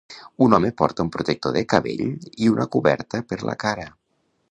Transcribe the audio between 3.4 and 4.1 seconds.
la cara.